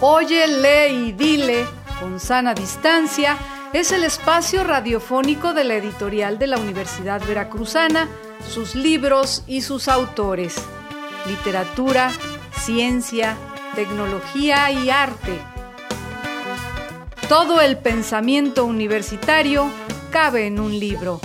Oye, 0.00 0.46
lee 0.46 1.08
y 1.08 1.12
dile 1.12 1.66
con 2.00 2.20
sana 2.20 2.52
distancia 2.52 3.38
es 3.72 3.92
el 3.92 4.04
espacio 4.04 4.62
radiofónico 4.62 5.54
de 5.54 5.64
la 5.64 5.74
editorial 5.74 6.38
de 6.38 6.46
la 6.46 6.58
Universidad 6.58 7.22
Veracruzana, 7.26 8.06
sus 8.48 8.74
libros 8.74 9.42
y 9.46 9.62
sus 9.62 9.88
autores. 9.88 10.54
Literatura, 11.26 12.12
ciencia, 12.58 13.36
tecnología 13.74 14.70
y 14.70 14.90
arte. 14.90 15.38
Todo 17.28 17.60
el 17.60 17.78
pensamiento 17.78 18.64
universitario 18.66 19.66
cabe 20.10 20.46
en 20.46 20.60
un 20.60 20.78
libro. 20.78 21.20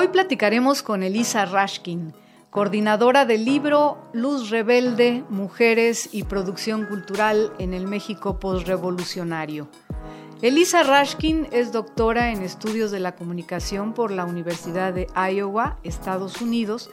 Hoy 0.00 0.08
platicaremos 0.08 0.82
con 0.82 1.02
Elisa 1.02 1.44
Rashkin, 1.44 2.14
coordinadora 2.48 3.26
del 3.26 3.44
libro 3.44 3.98
Luz 4.14 4.48
Rebelde, 4.48 5.24
Mujeres 5.28 6.08
y 6.10 6.22
Producción 6.22 6.86
Cultural 6.86 7.52
en 7.58 7.74
el 7.74 7.86
México 7.86 8.40
Postrevolucionario. 8.40 9.68
Elisa 10.40 10.84
Rashkin 10.84 11.48
es 11.52 11.70
doctora 11.70 12.32
en 12.32 12.40
estudios 12.40 12.90
de 12.90 12.98
la 12.98 13.14
comunicación 13.14 13.92
por 13.92 14.10
la 14.10 14.24
Universidad 14.24 14.94
de 14.94 15.06
Iowa, 15.14 15.76
Estados 15.82 16.40
Unidos, 16.40 16.88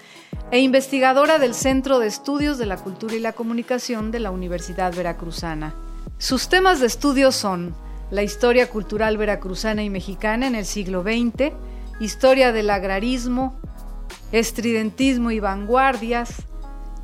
e 0.51 0.59
investigadora 0.59 1.39
del 1.39 1.53
Centro 1.53 1.99
de 1.99 2.07
Estudios 2.07 2.57
de 2.57 2.65
la 2.65 2.75
Cultura 2.75 3.15
y 3.15 3.21
la 3.21 3.31
Comunicación 3.31 4.11
de 4.11 4.19
la 4.19 4.31
Universidad 4.31 4.93
Veracruzana. 4.93 5.73
Sus 6.17 6.49
temas 6.49 6.81
de 6.81 6.87
estudio 6.87 7.31
son 7.31 7.73
la 8.11 8.23
historia 8.23 8.69
cultural 8.69 9.15
veracruzana 9.15 9.81
y 9.81 9.89
mexicana 9.89 10.47
en 10.47 10.55
el 10.55 10.65
siglo 10.65 11.03
XX, 11.03 11.53
historia 11.99 12.51
del 12.51 12.69
agrarismo, 12.69 13.59
estridentismo 14.31 15.31
y 15.31 15.39
vanguardias, 15.39 16.29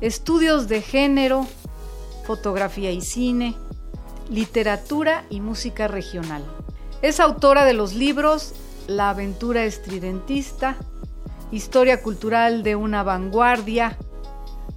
estudios 0.00 0.68
de 0.68 0.82
género, 0.82 1.46
fotografía 2.26 2.92
y 2.92 3.00
cine, 3.00 3.54
literatura 4.30 5.24
y 5.30 5.40
música 5.40 5.88
regional. 5.88 6.44
Es 7.02 7.20
autora 7.20 7.64
de 7.64 7.74
los 7.74 7.94
libros 7.94 8.54
La 8.86 9.10
aventura 9.10 9.64
estridentista, 9.64 10.76
Historia 11.50 12.02
cultural 12.02 12.62
de 12.62 12.74
una 12.74 13.02
vanguardia, 13.02 13.98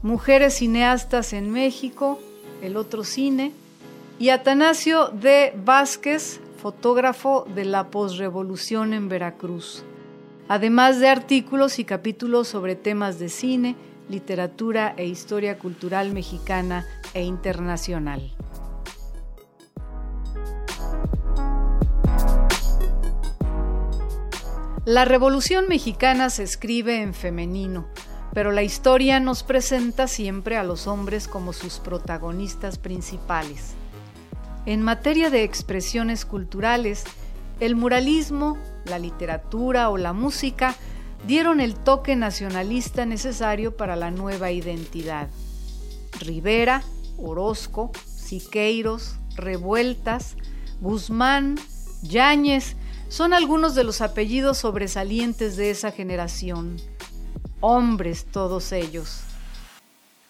Mujeres 0.04 0.56
cineastas 0.56 1.34
en 1.34 1.52
México, 1.52 2.20
El 2.62 2.78
otro 2.78 3.04
cine, 3.04 3.52
y 4.20 4.30
Atanasio 4.30 5.08
de 5.08 5.54
Vázquez, 5.64 6.40
fotógrafo 6.62 7.48
de 7.56 7.66
la 7.66 7.90
posrevolución 7.90 8.94
en 8.94 9.10
Veracruz 9.10 9.84
además 10.48 11.00
de 11.00 11.10
artículos 11.10 11.80
y 11.80 11.86
capítulos 11.86 12.48
sobre 12.48 12.76
temas 12.76 13.20
de 13.20 13.30
cine, 13.30 13.76
literatura 14.10 14.94
e 14.98 15.06
historia 15.06 15.58
cultural 15.60 16.14
mexicana 16.14 16.86
e 17.14 17.24
internacional. 17.24 18.34
La 24.86 25.04
Revolución 25.04 25.66
Mexicana 25.68 26.30
se 26.30 26.44
escribe 26.44 27.02
en 27.02 27.14
femenino, 27.14 27.88
pero 28.34 28.54
la 28.54 28.64
historia 28.64 29.20
nos 29.20 29.44
presenta 29.44 30.08
siempre 30.08 30.56
a 30.56 30.64
los 30.64 30.88
hombres 30.88 31.28
como 31.28 31.52
sus 31.52 31.80
protagonistas 31.80 32.78
principales. 32.78 33.74
En 34.66 34.82
materia 34.82 35.30
de 35.30 35.44
expresiones 35.44 36.24
culturales, 36.26 37.04
el 37.60 37.76
muralismo, 37.76 38.58
la 38.88 39.00
literatura 39.00 39.90
o 39.90 39.98
la 39.98 40.14
música 40.14 40.76
dieron 41.26 41.60
el 41.60 41.76
toque 41.76 42.16
nacionalista 42.16 43.06
necesario 43.06 43.76
para 43.76 43.96
la 43.96 44.12
nueva 44.12 44.52
identidad. 44.52 45.30
Rivera, 46.20 46.84
Orozco, 47.18 47.92
Siqueiros, 48.06 49.16
Revueltas, 49.36 50.36
Guzmán, 50.82 51.56
Yáñez 52.04 52.76
son 53.10 53.34
algunos 53.34 53.74
de 53.76 53.84
los 53.84 54.02
apellidos 54.02 54.60
sobresalientes 54.60 55.56
de 55.56 55.70
esa 55.70 55.92
generación. 55.92 56.78
Hombres 57.62 58.26
todos 58.26 58.72
ellos. 58.72 59.22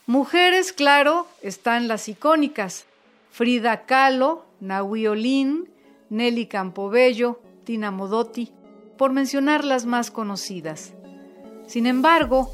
Mujeres, 0.06 0.72
claro, 0.72 1.28
están 1.42 1.88
las 1.88 2.08
icónicas. 2.08 2.86
Frida 3.32 3.86
Kahlo, 3.86 4.46
Nahui 4.62 5.08
Olin, 5.08 5.70
Nelly 6.10 6.46
Campobello, 6.46 7.42
Modotti, 7.76 8.54
por 8.98 9.12
mencionar 9.12 9.66
las 9.66 9.86
más 9.86 10.10
conocidas. 10.10 10.94
Sin 11.68 11.86
embargo, 11.86 12.50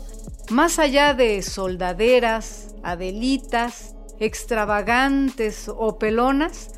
más 0.49 0.79
allá 0.79 1.13
de 1.13 1.41
soldaderas, 1.43 2.75
adelitas, 2.83 3.95
extravagantes 4.19 5.69
o 5.69 5.99
pelonas, 5.99 6.71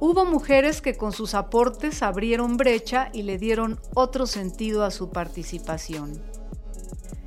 hubo 0.00 0.24
mujeres 0.24 0.80
que 0.80 0.96
con 0.96 1.12
sus 1.12 1.34
aportes 1.34 2.02
abrieron 2.02 2.56
brecha 2.56 3.10
y 3.12 3.22
le 3.22 3.38
dieron 3.38 3.80
otro 3.94 4.26
sentido 4.26 4.84
a 4.84 4.90
su 4.90 5.10
participación. 5.10 6.20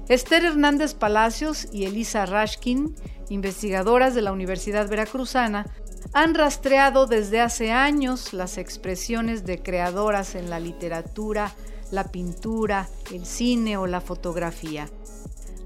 Esther 0.10 0.44
Hernández 0.44 0.94
Palacios 0.94 1.70
y 1.72 1.86
Elisa 1.86 2.26
Rashkin, 2.26 2.96
investigadoras 3.30 4.14
de 4.14 4.22
la 4.22 4.34
Universidad 4.34 4.90
Veracruzana, 4.90 5.68
han 6.14 6.36
rastreado 6.36 7.08
desde 7.08 7.42
hace 7.42 7.72
años 7.72 8.34
las 8.34 8.58
expresiones 8.58 9.46
de 9.46 9.62
creadoras 9.62 10.36
en 10.36 10.50
la 10.50 10.60
literatura, 10.60 11.54
la 11.92 12.06
pintura, 12.06 12.88
el 13.12 13.26
cine 13.26 13.78
o 13.78 13.88
la 13.88 14.02
fotografía. 14.02 14.90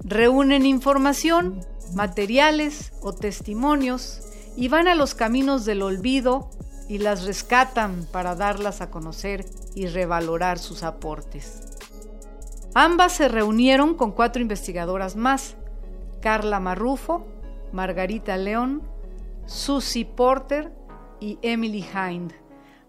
Reúnen 0.04 0.66
información, 0.66 1.60
materiales 1.94 2.92
o 3.00 3.12
testimonios 3.12 4.22
y 4.56 4.68
van 4.68 4.88
a 4.88 4.94
los 4.94 5.14
caminos 5.14 5.64
del 5.64 5.82
olvido 5.82 6.50
y 6.88 6.98
las 6.98 7.24
rescatan 7.24 8.06
para 8.12 8.34
darlas 8.34 8.80
a 8.80 8.90
conocer 8.90 9.44
y 9.74 9.86
revalorar 9.86 10.58
sus 10.58 10.82
aportes. 10.82 11.62
Ambas 12.74 13.14
se 13.14 13.28
reunieron 13.28 13.94
con 13.94 14.12
cuatro 14.12 14.42
investigadoras 14.42 15.16
más, 15.16 15.56
Carla 16.20 16.60
Marrufo, 16.60 17.26
Margarita 17.72 18.36
León, 18.36 18.82
Susie 19.46 20.04
Porter 20.04 20.72
y 21.20 21.38
Emily 21.42 21.84
Hind 21.84 22.32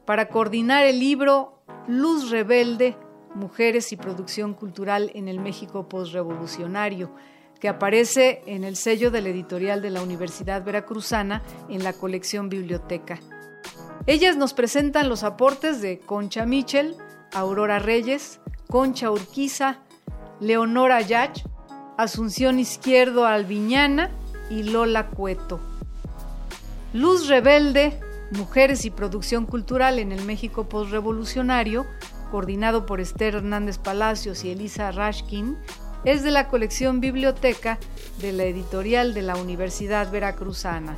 para 0.05 0.29
coordinar 0.29 0.85
el 0.85 0.99
libro 0.99 1.63
Luz 1.87 2.29
Rebelde, 2.29 2.97
Mujeres 3.35 3.91
y 3.91 3.97
Producción 3.97 4.53
Cultural 4.53 5.11
en 5.13 5.27
el 5.27 5.39
México 5.39 5.87
Postrevolucionario, 5.87 7.13
que 7.59 7.69
aparece 7.69 8.41
en 8.45 8.63
el 8.63 8.75
sello 8.75 9.11
del 9.11 9.27
editorial 9.27 9.81
de 9.81 9.89
la 9.89 10.01
Universidad 10.01 10.63
Veracruzana 10.63 11.43
en 11.69 11.83
la 11.83 11.93
colección 11.93 12.49
Biblioteca. 12.49 13.19
Ellas 14.05 14.37
nos 14.37 14.53
presentan 14.53 15.09
los 15.09 15.23
aportes 15.23 15.81
de 15.81 15.99
Concha 15.99 16.45
Michel, 16.45 16.95
Aurora 17.33 17.79
Reyes, 17.79 18.39
Concha 18.69 19.11
Urquiza, 19.11 19.79
Leonora 20.39 21.01
Yach, 21.01 21.43
Asunción 21.97 22.59
Izquierdo 22.59 23.25
Alviñana 23.25 24.11
y 24.49 24.63
Lola 24.63 25.09
Cueto. 25.09 25.59
Luz 26.97 27.27
Rebelde, 27.27 27.93
Mujeres 28.31 28.83
y 28.83 28.89
Producción 28.89 29.45
Cultural 29.45 29.99
en 29.99 30.11
el 30.11 30.23
México 30.25 30.67
Postrevolucionario, 30.67 31.85
coordinado 32.31 32.87
por 32.87 32.99
Esther 32.99 33.35
Hernández 33.35 33.77
Palacios 33.77 34.43
y 34.43 34.49
Elisa 34.49 34.89
Rashkin, 34.91 35.57
es 36.05 36.23
de 36.23 36.31
la 36.31 36.47
colección 36.47 36.99
Biblioteca 36.99 37.77
de 38.19 38.33
la 38.33 38.45
editorial 38.45 39.13
de 39.13 39.21
la 39.21 39.35
Universidad 39.35 40.11
Veracruzana. 40.11 40.97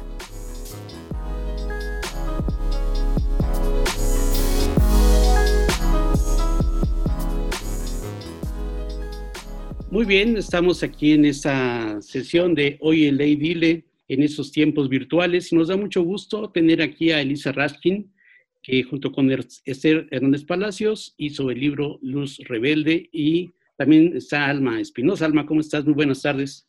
Muy 9.92 10.06
bien, 10.06 10.38
estamos 10.38 10.82
aquí 10.82 11.12
en 11.12 11.26
esta 11.26 12.02
sesión 12.02 12.56
de 12.56 12.78
Hoy 12.80 13.08
en 13.08 13.18
Ley 13.18 13.36
Dile 13.36 13.89
en 14.10 14.24
estos 14.24 14.52
tiempos 14.52 14.90
virtuales. 14.90 15.54
Nos 15.54 15.70
da 15.70 15.78
mucho 15.78 16.04
gusto 16.04 16.50
tener 16.52 16.82
aquí 16.82 17.12
a 17.12 17.22
Elisa 17.22 17.54
Raskin, 17.54 18.12
que 18.62 18.84
junto 18.84 19.12
con 19.14 19.32
Esther 19.32 20.08
Hernández 20.12 20.44
Palacios 20.44 21.14
hizo 21.18 21.50
el 21.50 21.60
libro 21.60 22.00
Luz 22.02 22.40
Rebelde 22.40 23.08
y 23.14 23.52
también 23.78 24.18
está 24.18 24.48
Alma 24.48 24.82
Espinosa. 24.82 25.26
Alma, 25.26 25.46
¿cómo 25.46 25.62
estás? 25.62 25.86
Muy 25.86 25.94
buenas 25.94 26.22
tardes. 26.22 26.68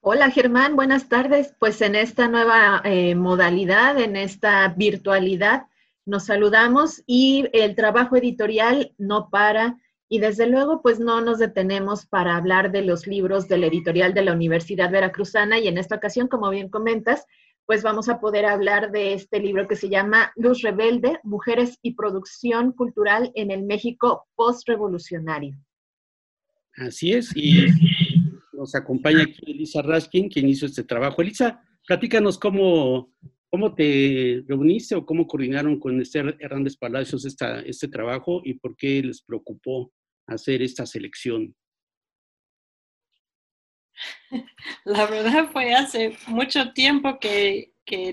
Hola 0.00 0.30
Germán, 0.30 0.74
buenas 0.74 1.08
tardes. 1.08 1.54
Pues 1.60 1.80
en 1.82 1.94
esta 1.94 2.26
nueva 2.28 2.80
eh, 2.84 3.14
modalidad, 3.14 4.00
en 4.00 4.16
esta 4.16 4.74
virtualidad, 4.76 5.66
nos 6.06 6.24
saludamos 6.26 7.02
y 7.06 7.46
el 7.52 7.74
trabajo 7.74 8.16
editorial 8.16 8.94
no 8.96 9.28
para 9.30 9.76
y 10.08 10.20
desde 10.20 10.46
luego, 10.46 10.80
pues 10.80 11.00
no 11.00 11.20
nos 11.20 11.38
detenemos 11.38 12.06
para 12.06 12.36
hablar 12.36 12.72
de 12.72 12.82
los 12.82 13.06
libros 13.06 13.46
de 13.46 13.58
la 13.58 13.66
editorial 13.66 14.14
de 14.14 14.22
la 14.22 14.32
Universidad 14.32 14.90
Veracruzana 14.90 15.58
y 15.58 15.68
en 15.68 15.76
esta 15.76 15.96
ocasión, 15.96 16.28
como 16.28 16.48
bien 16.48 16.70
comentas, 16.70 17.26
pues 17.66 17.82
vamos 17.82 18.08
a 18.08 18.18
poder 18.18 18.46
hablar 18.46 18.90
de 18.90 19.12
este 19.12 19.38
libro 19.38 19.68
que 19.68 19.76
se 19.76 19.90
llama 19.90 20.32
Luz 20.36 20.62
Rebelde, 20.62 21.18
Mujeres 21.22 21.78
y 21.82 21.92
Producción 21.92 22.72
Cultural 22.72 23.30
en 23.34 23.50
el 23.50 23.64
México 23.64 24.26
Postrevolucionario. 24.34 25.54
Así 26.76 27.12
es, 27.12 27.36
y 27.36 27.66
nos 28.54 28.74
acompaña 28.74 29.24
aquí 29.24 29.52
Elisa 29.52 29.82
Raskin, 29.82 30.30
quien 30.30 30.48
hizo 30.48 30.64
este 30.64 30.84
trabajo. 30.84 31.20
Elisa, 31.20 31.62
platícanos 31.86 32.38
cómo, 32.38 33.12
cómo 33.50 33.74
te 33.74 34.42
reuniste 34.48 34.94
o 34.94 35.04
cómo 35.04 35.26
coordinaron 35.26 35.78
con 35.78 36.00
Esther 36.00 36.34
Hernández 36.40 36.78
Palacios 36.78 37.26
esta, 37.26 37.60
este 37.60 37.88
trabajo 37.88 38.40
y 38.42 38.54
por 38.54 38.74
qué 38.74 39.02
les 39.02 39.20
preocupó 39.20 39.92
hacer 40.28 40.62
esta 40.62 40.86
selección. 40.86 41.54
La 44.84 45.06
verdad 45.06 45.50
fue 45.50 45.74
hace 45.74 46.16
mucho 46.26 46.72
tiempo 46.72 47.18
que, 47.18 47.72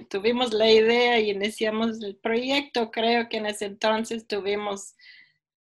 tuvimos 0.09 0.53
la 0.53 0.71
idea 0.71 1.19
y 1.19 1.31
iniciamos 1.31 2.01
el 2.01 2.15
proyecto. 2.15 2.91
Creo 2.91 3.27
que 3.27 3.37
en 3.37 3.45
ese 3.47 3.65
entonces 3.65 4.25
tuvimos 4.25 4.95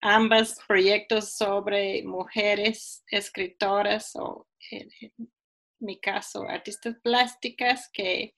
ambos 0.03 0.59
proyectos 0.69 1.33
sobre 1.33 2.03
mujeres 2.03 3.03
escritoras 3.09 4.15
o 4.17 4.47
en, 4.71 4.91
mi 5.81 5.99
caso 5.99 6.47
artistas 6.47 6.97
plásticas 7.03 7.89
que 7.93 8.35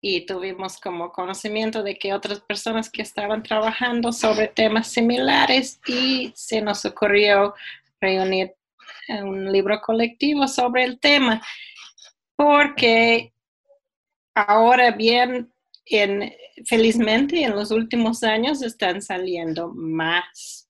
y 0.00 0.26
tuvimos 0.26 0.78
como 0.78 1.12
conocimiento 1.12 1.82
de 1.82 1.98
que 1.98 2.12
otras 2.12 2.40
personas 2.40 2.88
que 2.90 3.02
estaban 3.02 3.42
trabajando 3.42 4.12
sobre 4.12 4.48
temas 4.48 4.88
similares 4.88 5.80
y 5.86 6.32
se 6.36 6.60
nos 6.60 6.84
ocurrió 6.84 7.54
reunir 8.00 8.54
un 9.08 9.50
libro 9.50 9.80
colectivo 9.80 10.46
sobre 10.46 10.84
el 10.84 11.00
tema, 11.00 11.42
porque 12.36 13.32
ahora 14.34 14.92
bien, 14.92 15.52
en, 15.86 16.32
felizmente 16.66 17.42
en 17.42 17.56
los 17.56 17.70
últimos 17.70 18.22
años 18.22 18.62
están 18.62 19.02
saliendo 19.02 19.72
más 19.74 20.68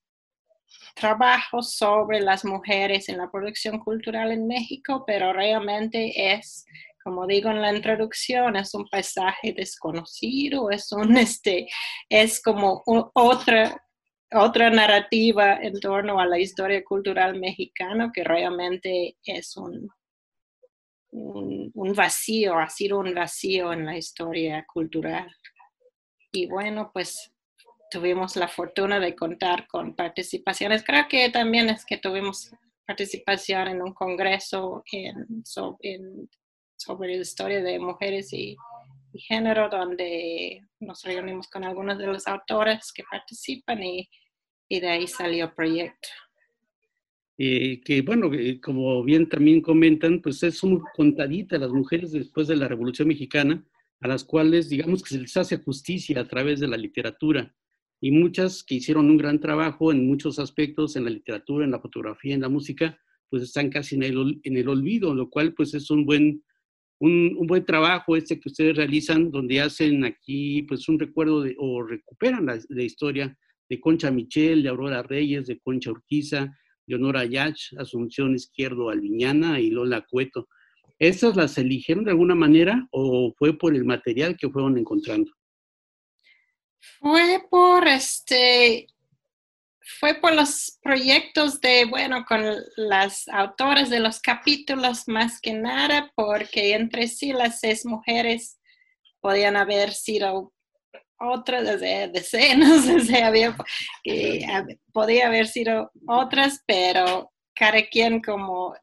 trabajos 0.94 1.74
sobre 1.74 2.20
las 2.20 2.44
mujeres 2.44 3.08
en 3.08 3.18
la 3.18 3.30
producción 3.30 3.78
cultural 3.78 4.32
en 4.32 4.46
México, 4.46 5.04
pero 5.06 5.32
realmente 5.32 6.32
es, 6.32 6.66
como 7.08 7.26
digo 7.26 7.48
en 7.48 7.62
la 7.62 7.74
introducción, 7.74 8.54
es 8.56 8.74
un 8.74 8.86
paisaje 8.86 9.54
desconocido, 9.54 10.70
es 10.70 10.92
un, 10.92 11.16
este, 11.16 11.66
es 12.10 12.42
como 12.42 12.82
otra 12.84 13.82
otra 14.30 14.68
narrativa 14.68 15.56
en 15.56 15.80
torno 15.80 16.20
a 16.20 16.26
la 16.26 16.38
historia 16.38 16.84
cultural 16.84 17.40
mexicana 17.40 18.10
que 18.12 18.22
realmente 18.24 19.16
es 19.24 19.56
un, 19.56 19.88
un, 21.12 21.94
vacío, 21.94 22.58
ha 22.58 22.68
sido 22.68 22.98
un 22.98 23.14
vacío 23.14 23.72
en 23.72 23.86
la 23.86 23.96
historia 23.96 24.66
cultural. 24.70 25.34
Y 26.30 26.46
bueno, 26.46 26.90
pues 26.92 27.32
tuvimos 27.90 28.36
la 28.36 28.48
fortuna 28.48 29.00
de 29.00 29.16
contar 29.16 29.66
con 29.66 29.96
participaciones. 29.96 30.84
Creo 30.84 31.08
que 31.08 31.30
también 31.30 31.70
es 31.70 31.86
que 31.86 31.96
tuvimos 31.96 32.50
participación 32.86 33.68
en 33.68 33.80
un 33.80 33.94
congreso 33.94 34.82
en, 34.92 35.42
sobre 36.78 37.16
la 37.16 37.22
historia 37.22 37.62
de 37.62 37.78
mujeres 37.78 38.32
y, 38.32 38.56
y, 39.12 39.20
género, 39.20 39.68
donde 39.68 40.62
nos 40.80 41.02
reunimos 41.02 41.48
con 41.48 41.64
algunos 41.64 41.98
de 41.98 42.06
los 42.06 42.26
autores 42.26 42.92
que 42.92 43.02
participan 43.10 43.82
y, 43.82 44.08
y 44.68 44.80
de 44.80 44.88
ahí 44.88 45.06
salió 45.06 45.46
el 45.46 45.52
proyecto. 45.52 46.08
Que 47.38 48.02
bueno, 48.04 48.30
como 48.60 49.04
bien 49.04 49.28
también 49.28 49.60
comentan, 49.60 50.20
pues 50.20 50.42
es 50.42 50.58
son 50.58 50.82
contaditas 50.96 51.60
las 51.60 51.70
mujeres 51.70 52.10
después 52.10 52.48
de 52.48 52.56
la 52.56 52.66
Revolución 52.66 53.06
Mexicana, 53.06 53.64
a 54.00 54.08
las 54.08 54.24
cuales 54.24 54.68
digamos 54.68 55.02
que 55.02 55.10
se 55.10 55.20
les 55.20 55.36
hace 55.36 55.58
justicia 55.58 56.20
a 56.20 56.26
través 56.26 56.58
de 56.58 56.66
la 56.66 56.76
literatura. 56.76 57.54
Y 58.00 58.10
muchas 58.10 58.64
que 58.64 58.76
hicieron 58.76 59.08
un 59.08 59.16
gran 59.16 59.38
trabajo 59.38 59.92
en 59.92 60.06
muchos 60.06 60.40
aspectos, 60.40 60.96
en 60.96 61.04
la 61.04 61.10
literatura, 61.10 61.64
en 61.64 61.70
la 61.70 61.80
fotografía, 61.80 62.34
en 62.34 62.40
la 62.40 62.48
música, 62.48 62.98
pues 63.30 63.44
están 63.44 63.70
casi 63.70 63.94
en 63.94 64.02
el, 64.02 64.40
en 64.42 64.56
el 64.56 64.68
olvido, 64.68 65.14
lo 65.14 65.30
cual 65.30 65.54
pues 65.54 65.74
es 65.74 65.90
un 65.90 66.06
buen, 66.06 66.42
un, 67.00 67.46
buen 67.46 67.64
trabajo 67.64 68.16
este 68.16 68.40
que 68.40 68.48
ustedes 68.48 68.76
realizan, 68.76 69.30
donde 69.30 69.60
hacen 69.60 70.04
aquí 70.04 70.62
pues 70.62 70.88
un 70.88 70.98
recuerdo 70.98 71.42
de, 71.42 71.54
o 71.58 71.82
recuperan 71.82 72.46
la, 72.46 72.82
historia 72.82 73.36
de 73.68 73.80
Concha 73.80 74.10
Michel, 74.10 74.62
de 74.62 74.68
Aurora 74.68 75.02
Reyes, 75.02 75.46
de 75.46 75.58
Concha 75.60 75.90
Urquiza, 75.90 76.56
Leonora 76.86 77.24
Yach, 77.24 77.74
Asunción 77.78 78.34
Izquierdo 78.34 78.90
Alviñana 78.90 79.60
y 79.60 79.70
Lola 79.70 80.04
Cueto. 80.08 80.48
¿Estas 80.98 81.36
las 81.36 81.56
eligieron 81.58 82.04
de 82.04 82.10
alguna 82.10 82.34
manera 82.34 82.88
o 82.90 83.32
fue 83.38 83.56
por 83.56 83.74
el 83.74 83.84
material 83.84 84.36
que 84.36 84.48
fueron 84.48 84.78
encontrando? 84.78 85.30
Fue 86.98 87.44
por 87.50 87.86
este, 87.86 88.86
fue 89.98 90.14
por 90.14 90.34
los 90.34 90.78
proyectos 90.82 91.60
de, 91.60 91.86
bueno, 91.86 92.24
con 92.26 92.44
las 92.76 93.26
autoras 93.28 93.88
de 93.88 94.00
los 94.00 94.20
capítulos 94.20 95.08
más 95.08 95.40
que 95.40 95.54
nada, 95.54 96.12
porque 96.14 96.74
entre 96.74 97.08
sí 97.08 97.32
las 97.32 97.60
seis 97.60 97.86
mujeres 97.86 98.58
podían 99.20 99.56
haber 99.56 99.92
sido 99.92 100.52
otras, 101.18 101.80
decenas, 101.80 102.86
había, 103.22 103.56
podía 104.92 105.26
haber 105.26 105.46
sido 105.46 105.90
otras, 106.06 106.62
pero 106.66 107.32
cada 107.54 107.82
quien 107.88 108.20
como 108.20 108.74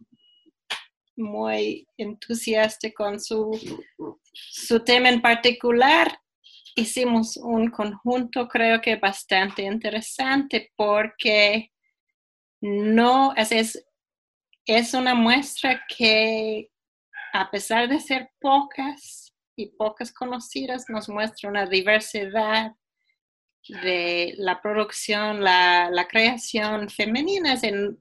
muy 1.16 1.88
entusiasta 1.98 2.92
con 2.92 3.19
su, 3.19 3.51
su 4.34 4.84
tema 4.84 5.10
en 5.10 5.22
particular. 5.22 6.19
Hicimos 6.75 7.38
un 7.38 7.69
conjunto, 7.69 8.48
creo 8.48 8.81
que 8.81 8.98
bastante 8.98 9.63
interesante, 9.63 10.72
porque 10.75 11.72
no 12.62 13.33
es, 13.36 13.86
es 14.66 14.94
una 14.94 15.16
muestra 15.16 15.86
que 15.88 16.69
a 17.33 17.50
pesar 17.50 17.88
de 17.88 18.00
ser 18.00 18.30
pocas, 18.39 19.25
y 19.56 19.68
pocas 19.68 20.12
conocidas 20.12 20.86
nos 20.89 21.10
muestra 21.10 21.50
una 21.50 21.66
diversidad 21.66 22.74
de 23.68 24.36
la 24.38 24.62
producción, 24.62 25.44
la, 25.44 25.89
la 25.89 26.07
creación 26.07 26.89
femenina 26.89 27.57
en, 27.62 27.98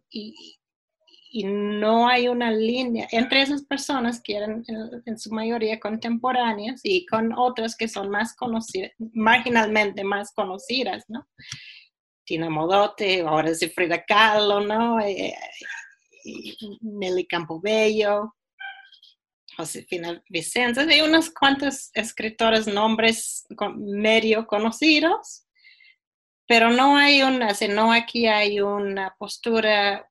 y, 1.34 1.44
no 1.44 2.08
hay 2.08 2.28
una 2.28 2.50
línea 2.52 3.08
entre 3.10 3.42
esas 3.42 3.64
personas 3.64 4.20
que 4.22 4.36
eran 4.36 4.64
en, 5.04 5.18
su 5.18 5.30
mayoría 5.30 5.80
contemporáneas 5.80 6.80
y 6.84 7.04
con 7.06 7.32
otras 7.36 7.76
que 7.76 7.88
son 7.88 8.08
más 8.08 8.36
conocidas, 8.36 8.92
marginalmente 9.12 10.04
más 10.04 10.32
conocidas, 10.32 11.04
¿no? 11.08 11.26
Tina 12.24 12.48
Modote, 12.48 13.22
ahora 13.22 13.50
es 13.50 13.74
Frida 13.74 14.04
Kahlo, 14.04 14.60
¿no? 14.60 15.00
Eh, 15.00 15.34
Nelly 16.80 17.26
Campobello, 17.26 18.34
Josefina 19.56 20.22
Vicente, 20.28 20.80
hay 20.80 21.00
unos 21.00 21.30
cuantos 21.30 21.90
escritores, 21.94 22.66
nombres 22.66 23.44
medio 23.74 24.46
conocidos, 24.46 25.46
pero 26.46 26.70
no 26.70 26.96
hay 26.96 27.22
una, 27.22 27.48
no 27.70 27.92
aquí 27.92 28.26
hay 28.26 28.60
una 28.60 29.14
postura 29.18 30.08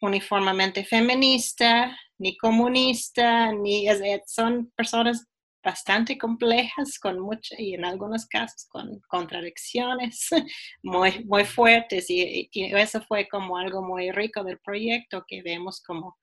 uniformemente 0.00 0.84
feminista, 0.84 1.96
ni 2.18 2.36
comunista, 2.36 3.52
ni 3.52 3.86
son 4.26 4.70
personas 4.76 5.26
bastante 5.62 6.16
complejas 6.16 6.98
con 6.98 7.20
mucho, 7.20 7.54
y 7.58 7.74
en 7.74 7.84
algunos 7.84 8.26
casos 8.26 8.66
con 8.68 9.00
contradicciones 9.08 10.28
muy, 10.82 11.24
muy 11.24 11.44
fuertes 11.44 12.08
y, 12.08 12.48
y, 12.50 12.74
eso 12.74 13.02
fue 13.02 13.28
como 13.28 13.58
algo 13.58 13.82
muy 13.82 14.10
rico 14.10 14.42
del 14.42 14.58
proyecto 14.58 15.24
que 15.28 15.42
vemos 15.42 15.82
como 15.82 16.16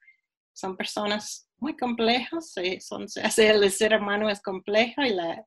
son 0.54 0.76
personas 0.76 1.48
muy 1.60 1.78
complejos, 1.78 2.58
eh, 2.58 2.82
son, 2.82 3.06
el 3.38 3.72
ser 3.72 4.00
humano 4.00 4.30
es 4.30 4.42
complejo 4.42 5.04
y 5.04 5.10
la, 5.10 5.46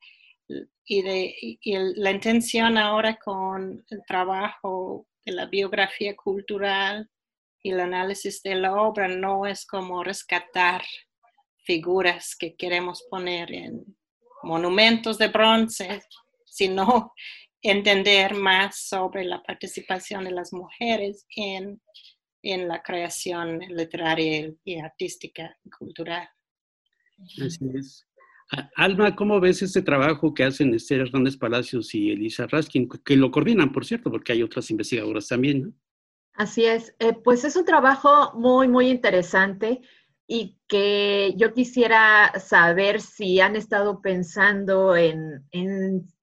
y, 0.84 1.02
de, 1.02 1.34
y 1.40 1.76
la 1.96 2.12
intención 2.12 2.78
ahora 2.78 3.16
con 3.16 3.84
el 3.90 4.02
trabajo 4.06 5.06
de 5.24 5.32
la 5.32 5.46
biografía 5.46 6.14
cultural 6.16 7.08
y 7.62 7.72
el 7.72 7.80
análisis 7.80 8.42
de 8.42 8.54
la 8.54 8.74
obra 8.80 9.08
no 9.08 9.46
es 9.46 9.66
como 9.66 10.02
rescatar 10.02 10.82
figuras 11.64 12.34
que 12.38 12.56
queremos 12.56 13.04
poner 13.10 13.52
en 13.52 13.84
monumentos 14.42 15.18
de 15.18 15.28
bronce, 15.28 16.02
sino 16.46 17.12
entender 17.62 18.34
más 18.34 18.88
sobre 18.88 19.24
la 19.24 19.42
participación 19.42 20.24
de 20.24 20.30
las 20.30 20.52
mujeres 20.52 21.26
en 21.36 21.80
en 22.42 22.68
la 22.68 22.82
creación 22.82 23.58
literaria 23.68 24.52
y 24.64 24.78
artística 24.78 25.56
y 25.64 25.70
cultural. 25.70 26.28
Así 27.44 27.64
es. 27.74 28.06
Alma, 28.74 29.14
¿cómo 29.14 29.38
ves 29.38 29.62
este 29.62 29.82
trabajo 29.82 30.34
que 30.34 30.42
hacen 30.42 30.74
Esther 30.74 31.02
Hernández 31.02 31.36
Palacios 31.36 31.94
y 31.94 32.10
Elisa 32.10 32.48
Raskin, 32.48 32.88
que 32.88 33.16
lo 33.16 33.30
coordinan, 33.30 33.70
por 33.70 33.84
cierto, 33.84 34.10
porque 34.10 34.32
hay 34.32 34.42
otras 34.42 34.70
investigadoras 34.70 35.28
también? 35.28 35.72
Así 36.40 36.64
es, 36.64 36.96
eh, 37.00 37.12
pues 37.12 37.44
es 37.44 37.54
un 37.54 37.66
trabajo 37.66 38.32
muy, 38.32 38.66
muy 38.66 38.88
interesante 38.88 39.82
y 40.26 40.58
que 40.68 41.34
yo 41.36 41.52
quisiera 41.52 42.32
saber 42.40 43.02
si 43.02 43.40
han 43.40 43.56
estado 43.56 44.00
pensando 44.00 44.96
en, 44.96 45.44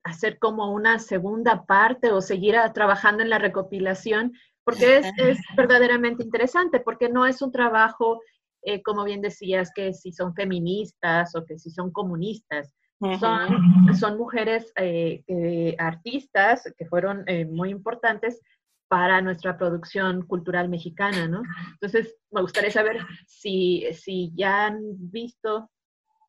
hacer 0.03 0.39
como 0.39 0.73
una 0.73 0.97
segunda 0.97 1.67
parte 1.67 2.11
o 2.11 2.21
seguir 2.21 2.55
trabajando 2.73 3.21
en 3.21 3.29
la 3.29 3.37
recopilación, 3.37 4.33
porque 4.63 4.97
es, 5.17 5.37
verdaderamente 5.55 6.23
interesante, 6.23 6.79
porque 6.79 7.09
no 7.09 7.27
es 7.27 7.43
un 7.43 7.51
trabajo, 7.51 8.19
eh, 8.63 8.81
como 8.81 9.03
bien 9.03 9.21
decías, 9.21 9.69
que 9.71 9.93
si 9.93 10.11
son 10.11 10.33
feministas 10.33 11.35
o 11.35 11.45
que 11.45 11.59
si 11.59 11.69
son 11.69 11.91
comunistas. 11.91 12.73
son, 13.19 13.93
son, 13.93 14.17
mujeres 14.17 14.73
eh, 14.77 15.75
artistas 15.77 16.63
que 16.75 16.87
fueron 16.87 17.23
muy 17.51 17.69
importantes, 17.69 18.41
para 18.87 19.21
nuestra 19.21 19.57
producción 19.57 20.25
cultural 20.25 20.69
mexicana, 20.69 21.27
¿no? 21.27 21.41
Entonces, 21.73 22.15
me 22.31 22.41
gustaría 22.41 22.71
saber 22.71 23.05
si, 23.25 23.85
si 23.93 24.31
ya 24.35 24.67
han 24.67 24.79
visto 25.11 25.69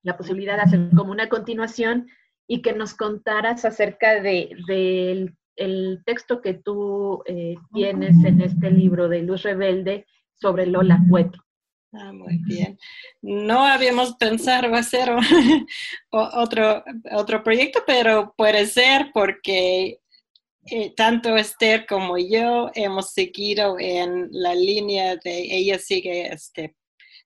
la 0.03 0.17
posibilidad 0.17 0.57
de 0.57 0.63
hacer 0.63 0.91
como 0.97 1.13
una 1.13 1.29
continuación 1.29 2.09
y 2.47 2.63
que 2.63 2.73
nos 2.73 2.95
contaras 2.95 3.65
acerca 3.65 4.21
del 4.21 4.65
de, 4.67 5.33
el 5.57 6.03
texto 6.07 6.41
que 6.41 6.55
tú 6.55 7.23
eh, 7.27 7.57
tienes 7.75 8.25
en 8.25 8.41
este 8.41 8.71
libro 8.71 9.09
de 9.09 9.23
Luz 9.23 9.43
Rebelde 9.43 10.07
sobre 10.35 10.67
Lola 10.67 11.01
Cueto. 11.11 11.45
Ah, 11.93 12.13
muy 12.13 12.39
bien. 12.45 12.79
No 13.23 13.65
habíamos 13.65 14.15
pensado 14.17 14.75
hacer 14.75 15.11
otro, 16.11 16.85
otro 17.13 17.43
proyecto, 17.43 17.83
pero 17.87 18.35
puede 18.37 18.67
ser 18.67 19.11
porque 19.13 19.99
eh, 20.71 20.95
tanto 20.97 21.37
Esther 21.37 21.87
como 21.87 22.19
yo 22.19 22.71
hemos 22.75 23.13
seguido 23.13 23.77
en 23.79 24.29
la 24.31 24.55
línea 24.55 25.17
de, 25.17 25.41
ella 25.57 25.79
sigue 25.79 26.33
este, 26.33 26.77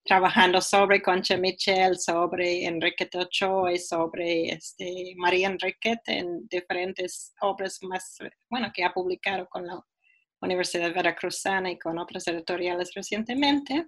trabajando 0.05 0.61
sobre 0.61 1.03
Concha 1.03 1.37
Michel, 1.37 1.99
sobre 1.99 2.65
Enriqueta 2.67 3.21
Ochoa 3.21 3.73
y 3.73 3.79
sobre 3.79 4.51
este, 4.51 5.15
María 5.17 5.49
Enriqueta 5.49 6.13
en 6.13 6.47
diferentes 6.49 7.35
obras 7.41 7.79
más, 7.83 8.19
bueno, 8.51 8.71
que 8.75 8.85
ha 8.85 8.93
publicado 8.93 9.49
con 9.49 9.67
la 9.67 9.81
Universidad 10.41 10.93
Veracruzana 10.93 11.71
y 11.71 11.79
con 11.79 11.99
otras 11.99 12.27
editoriales 12.27 12.93
recientemente 12.95 13.87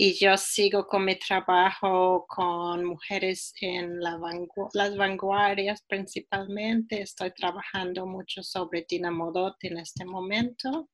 y 0.00 0.14
yo 0.14 0.36
sigo 0.36 0.86
con 0.86 1.04
mi 1.04 1.16
trabajo 1.16 2.24
con 2.28 2.84
mujeres 2.84 3.52
en 3.60 3.98
las 3.98 4.96
vanguardias 4.96 5.82
principalmente. 5.88 7.02
Estoy 7.02 7.32
trabajando 7.34 8.06
mucho 8.06 8.44
sobre 8.44 8.82
Tina 8.82 9.10
Modot 9.10 9.56
en 9.64 9.78
este 9.78 10.04
momento. 10.04 10.88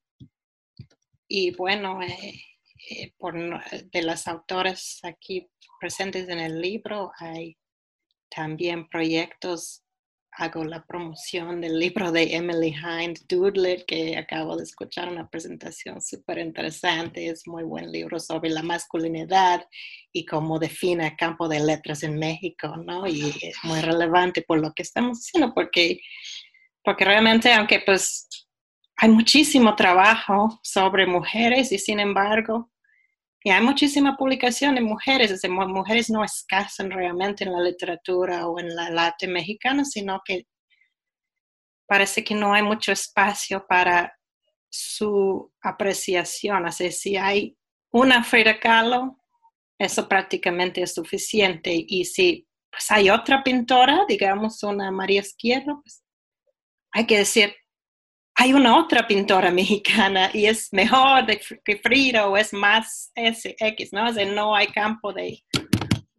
Y 1.28 1.54
bueno, 1.54 2.00
eh, 2.00 2.40
eh, 2.88 3.12
por, 3.18 3.34
de 3.34 4.02
las 4.02 4.26
autoras 4.26 5.00
aquí 5.02 5.50
presentes 5.78 6.26
en 6.30 6.38
el 6.38 6.62
libro 6.62 7.12
hay 7.18 7.58
también 8.30 8.88
proyectos 8.88 9.83
hago 10.36 10.64
la 10.64 10.84
promoción 10.84 11.60
del 11.60 11.78
libro 11.78 12.10
de 12.10 12.34
Emily 12.34 12.74
Hind 12.74 13.20
Doodler, 13.28 13.84
que 13.86 14.16
acabo 14.16 14.56
de 14.56 14.64
escuchar 14.64 15.08
una 15.08 15.28
presentación 15.28 16.00
súper 16.00 16.38
interesante. 16.38 17.28
Es 17.28 17.46
muy 17.46 17.62
buen 17.62 17.92
libro 17.92 18.18
sobre 18.18 18.50
la 18.50 18.62
masculinidad 18.62 19.66
y 20.12 20.24
cómo 20.24 20.58
define 20.58 21.06
el 21.08 21.16
campo 21.16 21.48
de 21.48 21.60
letras 21.60 22.02
en 22.02 22.18
México, 22.18 22.76
¿no? 22.76 23.06
Y 23.06 23.32
es 23.42 23.56
muy 23.62 23.80
relevante 23.80 24.42
por 24.42 24.60
lo 24.60 24.72
que 24.72 24.82
estamos 24.82 25.18
haciendo, 25.18 25.54
porque, 25.54 26.00
porque 26.82 27.04
realmente, 27.04 27.52
aunque 27.52 27.80
pues 27.80 28.28
hay 28.96 29.08
muchísimo 29.08 29.76
trabajo 29.76 30.60
sobre 30.62 31.06
mujeres 31.06 31.70
y 31.72 31.78
sin 31.78 32.00
embargo, 32.00 32.70
y 33.46 33.50
hay 33.50 33.62
muchísima 33.62 34.16
publicación 34.16 34.74
de 34.74 34.80
mujeres, 34.80 35.46
mujeres 35.48 36.08
no 36.08 36.24
escasan 36.24 36.90
realmente 36.90 37.44
en 37.44 37.52
la 37.52 37.60
literatura 37.60 38.48
o 38.48 38.58
en 38.58 38.68
el 38.70 38.98
arte 38.98 39.28
mexicano, 39.28 39.84
sino 39.84 40.22
que 40.24 40.46
parece 41.86 42.24
que 42.24 42.34
no 42.34 42.54
hay 42.54 42.62
mucho 42.62 42.90
espacio 42.90 43.66
para 43.68 44.18
su 44.70 45.52
apreciación. 45.60 46.64
Así 46.64 46.90
si 46.90 47.18
hay 47.18 47.54
una 47.92 48.24
Frida 48.24 48.58
Kahlo, 48.58 49.18
eso 49.78 50.08
prácticamente 50.08 50.80
es 50.80 50.94
suficiente. 50.94 51.84
Y 51.86 52.06
si 52.06 52.48
pues, 52.70 52.90
hay 52.90 53.10
otra 53.10 53.44
pintora, 53.44 54.06
digamos 54.08 54.62
una 54.62 54.90
María 54.90 55.20
Izquierdo, 55.20 55.82
pues 55.82 56.02
hay 56.92 57.06
que 57.06 57.18
decir, 57.18 57.54
hay 58.36 58.52
una 58.52 58.78
otra 58.78 59.06
pintora 59.06 59.50
mexicana 59.50 60.30
y 60.32 60.46
es 60.46 60.72
mejor 60.72 61.26
que 61.64 61.76
Frida 61.76 62.28
o 62.28 62.36
es 62.36 62.52
más 62.52 63.12
X, 63.14 63.92
¿no? 63.92 64.08
O 64.08 64.24
no 64.26 64.54
hay 64.54 64.66
campo 64.68 65.12
de, 65.12 65.42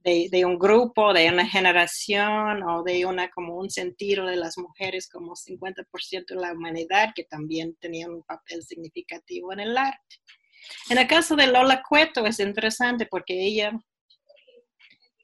de, 0.04 0.46
un 0.46 0.58
grupo, 0.58 1.14
de 1.14 1.30
una 1.30 1.48
generación 1.48 2.64
o 2.64 2.84
de 2.84 3.06
una 3.06 3.30
como 3.32 3.58
un 3.58 3.70
sentido 3.70 4.26
de 4.28 4.38
las 4.38 4.58
mujeres 4.58 5.10
como 5.10 5.34
50% 5.36 6.26
de 6.28 6.36
la 6.36 6.54
humanidad 6.54 7.12
que 7.16 7.24
también 7.24 7.76
tenían 7.82 8.12
un 8.12 8.24
papel 8.24 8.64
significativo 8.64 9.52
en 9.52 9.62
el 9.62 9.78
arte. 9.78 10.16
En 10.90 10.98
el 10.98 11.08
caso 11.08 11.36
de 11.36 11.48
Lola 11.48 11.84
Cueto 11.88 12.26
es 12.26 12.40
interesante 12.40 13.08
porque 13.08 13.46
ella 13.46 13.72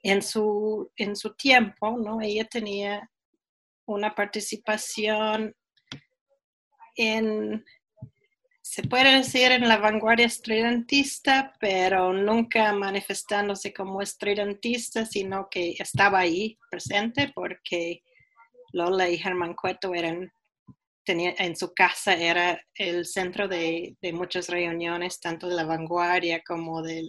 en 0.04 0.22
su, 0.22 0.92
en 0.96 1.16
su 1.16 1.36
tiempo, 1.36 1.98
¿no? 1.98 2.20
Ella 2.22 2.46
tenía 2.46 3.10
una 3.86 4.16
participación 4.16 5.56
en, 6.96 7.64
se 8.62 8.84
puede 8.84 9.18
decir, 9.18 9.52
en 9.52 9.68
la 9.68 9.78
vanguardia 9.78 10.26
estridentista, 10.26 11.54
pero 11.60 12.14
nunca 12.14 12.72
manifestándose 12.74 13.74
como 13.74 14.02
estridentista, 14.02 15.06
sino 15.06 15.48
que 15.50 15.76
estaba 15.78 16.20
ahí 16.20 16.58
presente 16.70 17.32
porque 17.34 18.02
Lola 18.74 19.10
y 19.10 19.18
Germán 19.18 19.56
Cueto 19.56 19.94
eran, 19.94 20.32
tenía, 21.04 21.34
en 21.38 21.56
su 21.56 21.74
casa 21.74 22.14
era 22.14 22.62
el 22.76 23.06
centro 23.06 23.48
de, 23.48 23.98
de 24.02 24.14
muchas 24.14 24.48
reuniones, 24.48 25.20
tanto 25.20 25.50
de 25.50 25.56
la 25.56 25.66
vanguardia 25.66 26.42
como 26.46 26.82
de 26.82 27.04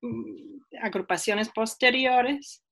mm, 0.00 0.60
agrupaciones 0.82 1.50
posteriores. 1.50 2.62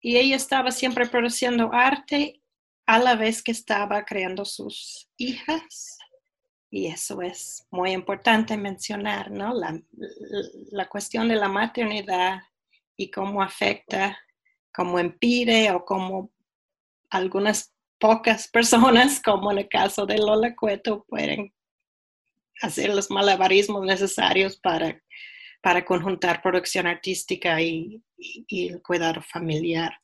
Y 0.00 0.16
ella 0.16 0.36
estaba 0.36 0.70
siempre 0.70 1.06
produciendo 1.06 1.70
arte 1.72 2.42
a 2.86 2.98
la 2.98 3.14
vez 3.14 3.42
que 3.42 3.52
estaba 3.52 4.04
creando 4.04 4.44
sus 4.44 5.08
hijas. 5.16 5.98
Y 6.70 6.86
eso 6.86 7.22
es 7.22 7.66
muy 7.70 7.92
importante 7.92 8.56
mencionar, 8.56 9.30
¿no? 9.30 9.54
La, 9.54 9.80
la 10.72 10.88
cuestión 10.88 11.28
de 11.28 11.36
la 11.36 11.48
maternidad 11.48 12.40
y 12.96 13.10
cómo 13.10 13.42
afecta, 13.42 14.18
cómo 14.72 14.98
impide 14.98 15.70
o 15.70 15.84
cómo 15.84 16.32
algunas 17.10 17.72
pocas 17.98 18.48
personas, 18.48 19.20
como 19.22 19.52
en 19.52 19.58
el 19.58 19.68
caso 19.68 20.04
de 20.04 20.18
Lola 20.18 20.54
Cueto, 20.56 21.04
pueden 21.08 21.54
hacer 22.60 22.92
los 22.92 23.10
malabarismos 23.10 23.84
necesarios 23.84 24.56
para, 24.56 25.00
para 25.62 25.84
conjuntar 25.84 26.42
producción 26.42 26.86
artística 26.86 27.60
y, 27.60 28.02
y 28.16 28.68
el 28.68 28.82
cuidado 28.82 29.22
familiar. 29.22 29.96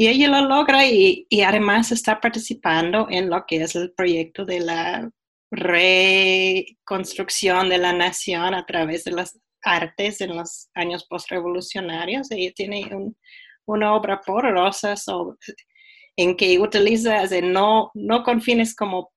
Y 0.00 0.08
ella 0.08 0.28
lo 0.28 0.48
logra 0.48 0.86
y, 0.86 1.26
además 1.46 1.92
está 1.92 2.22
participando 2.22 3.06
en 3.10 3.28
lo 3.28 3.44
que 3.46 3.56
es 3.56 3.76
el 3.76 3.92
proyecto 3.92 4.46
de 4.46 4.60
la 4.60 5.10
reconstrucción 5.50 7.68
de 7.68 7.76
la 7.76 7.92
nación 7.92 8.54
a 8.54 8.64
través 8.64 9.04
de 9.04 9.10
las 9.10 9.38
artes 9.62 10.22
en 10.22 10.38
los 10.38 10.70
años 10.72 11.06
postrevolucionarios. 11.06 12.30
Ella 12.30 12.50
tiene 12.56 12.88
una 13.66 13.94
obra 13.94 14.22
poderosa 14.22 14.94
en 16.16 16.34
que 16.34 16.58
utiliza, 16.58 17.22
no, 17.42 17.90
no 17.92 18.22
con 18.22 18.42
como, 18.78 19.12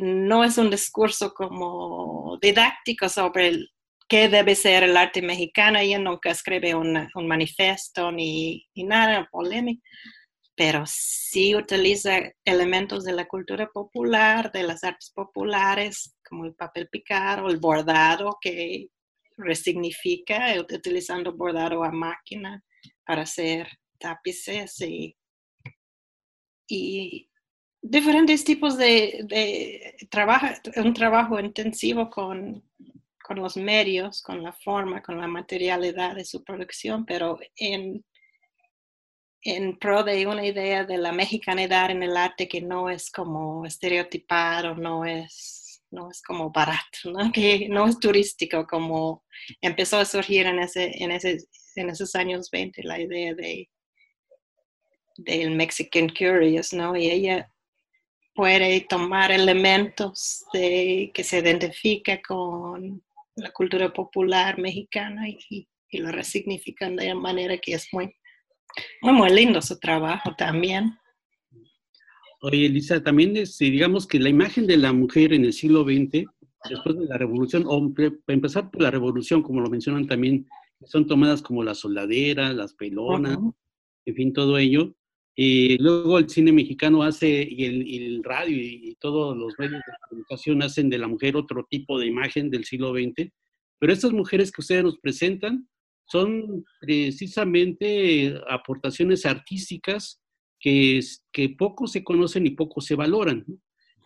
no 0.00 0.42
es 0.42 0.56
un 0.56 0.70
discurso 0.70 1.34
como 1.34 2.38
didáctico 2.40 3.10
sobre 3.10 3.48
el, 3.48 3.68
qué 4.10 4.28
debe 4.28 4.56
ser 4.56 4.82
el 4.82 4.96
arte 4.96 5.22
mexicano. 5.22 5.78
Ella 5.78 5.98
nunca 5.98 6.30
escribe 6.30 6.74
un 6.74 7.26
manifiesto 7.28 8.10
ni, 8.10 8.66
ni 8.74 8.82
nada 8.84 9.28
polémico, 9.30 9.82
pero 10.56 10.82
sí 10.86 11.54
utiliza 11.54 12.18
elementos 12.44 13.04
de 13.04 13.12
la 13.12 13.26
cultura 13.26 13.68
popular, 13.68 14.50
de 14.50 14.64
las 14.64 14.82
artes 14.82 15.12
populares, 15.14 16.16
como 16.28 16.44
el 16.44 16.54
papel 16.54 16.88
picado, 16.88 17.48
el 17.48 17.58
bordado, 17.58 18.36
que 18.40 18.88
resignifica, 19.36 20.54
utilizando 20.60 21.32
bordado 21.34 21.84
a 21.84 21.92
máquina 21.92 22.62
para 23.06 23.22
hacer 23.22 23.68
tapices 23.98 24.80
y, 24.80 25.16
y 26.68 27.30
diferentes 27.80 28.44
tipos 28.44 28.76
de, 28.76 29.20
de 29.28 29.94
trabajo, 30.10 30.48
un 30.76 30.94
trabajo 30.94 31.38
intensivo 31.38 32.10
con 32.10 32.62
con 33.30 33.40
los 33.40 33.56
medios, 33.56 34.22
con 34.22 34.42
la 34.42 34.52
forma, 34.52 35.04
con 35.04 35.20
la 35.20 35.28
materialidad 35.28 36.16
de 36.16 36.24
su 36.24 36.42
producción, 36.42 37.06
pero 37.06 37.38
en, 37.54 38.04
en 39.42 39.78
pro 39.78 40.02
de 40.02 40.26
una 40.26 40.44
idea 40.44 40.82
de 40.82 40.98
la 40.98 41.12
mexicanidad 41.12 41.92
en 41.92 42.02
el 42.02 42.16
arte 42.16 42.48
que 42.48 42.60
no 42.60 42.90
es 42.90 43.08
como 43.08 43.64
estereotipado, 43.64 44.74
no 44.74 45.04
es 45.04 45.84
no 45.92 46.10
es 46.10 46.22
como 46.22 46.50
barato, 46.50 46.98
¿no? 47.04 47.30
que 47.32 47.68
no 47.68 47.86
es 47.86 48.00
turístico 48.00 48.66
como 48.66 49.22
empezó 49.60 49.98
a 49.98 50.04
surgir 50.04 50.46
en, 50.46 50.58
ese, 50.58 50.90
en, 51.00 51.12
ese, 51.12 51.38
en 51.76 51.90
esos 51.90 52.16
años 52.16 52.50
20 52.50 52.82
la 52.82 53.00
idea 53.00 53.32
de 53.34 53.70
del 55.18 55.52
Mexican 55.52 56.08
Curious, 56.08 56.72
¿no? 56.72 56.96
Y 56.96 57.08
ella 57.08 57.48
puede 58.34 58.80
tomar 58.80 59.30
elementos 59.30 60.44
de, 60.52 61.12
que 61.14 61.22
se 61.22 61.38
identifica 61.38 62.20
con 62.22 63.04
la 63.40 63.50
cultura 63.50 63.92
popular 63.92 64.58
mexicana 64.58 65.28
y, 65.28 65.68
y 65.90 65.98
lo 65.98 66.10
resignifican 66.12 66.96
de 66.96 67.14
manera 67.14 67.58
que 67.58 67.74
es 67.74 67.88
muy, 67.92 68.14
muy, 69.02 69.12
muy 69.12 69.30
lindo 69.30 69.60
su 69.60 69.78
trabajo 69.78 70.34
también. 70.36 70.96
Oye, 72.42 72.66
Elisa, 72.66 73.02
también 73.02 73.36
es, 73.36 73.58
digamos 73.58 74.06
que 74.06 74.18
la 74.18 74.30
imagen 74.30 74.66
de 74.66 74.78
la 74.78 74.92
mujer 74.92 75.32
en 75.34 75.44
el 75.44 75.52
siglo 75.52 75.84
XX, 75.84 76.24
después 76.68 76.98
de 76.98 77.06
la 77.06 77.18
revolución, 77.18 77.64
o 77.66 77.92
para 77.92 78.12
empezar 78.28 78.70
por 78.70 78.82
la 78.82 78.90
revolución, 78.90 79.42
como 79.42 79.60
lo 79.60 79.68
mencionan 79.68 80.06
también, 80.06 80.46
son 80.86 81.06
tomadas 81.06 81.42
como 81.42 81.62
la 81.62 81.74
soldadera, 81.74 82.52
las 82.54 82.72
pelonas, 82.72 83.38
en 84.06 84.14
fin, 84.14 84.32
todo 84.32 84.56
ello. 84.56 84.94
Y 85.42 85.78
luego 85.78 86.18
el 86.18 86.28
cine 86.28 86.52
mexicano 86.52 87.02
hace, 87.02 87.48
y 87.50 87.64
el, 87.96 88.22
radio 88.22 88.58
y, 88.58 88.94
todos 89.00 89.34
los 89.34 89.54
medios 89.58 89.80
de 89.86 89.92
comunicación 90.06 90.62
hacen 90.62 90.90
de 90.90 90.98
la 90.98 91.08
mujer 91.08 91.34
otro 91.34 91.66
tipo 91.70 91.98
de 91.98 92.04
imagen 92.04 92.50
del 92.50 92.66
siglo 92.66 92.92
XX. 92.92 93.32
Pero 93.78 93.90
estas 93.90 94.12
mujeres 94.12 94.52
que 94.52 94.60
ustedes 94.60 94.84
nos 94.84 94.98
presentan 94.98 95.66
son 96.04 96.62
precisamente 96.78 98.38
aportaciones 98.50 99.24
artísticas 99.24 100.20
que, 100.58 101.00
que 101.32 101.48
poco 101.48 101.86
se 101.86 102.04
conocen 102.04 102.46
y 102.46 102.50
poco 102.50 102.82
se 102.82 102.94
valoran. 102.94 103.42